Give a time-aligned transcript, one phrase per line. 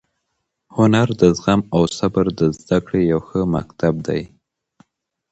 [0.75, 4.21] هنر د زغم او صبر د زده کړې یو ښه مکتب دی.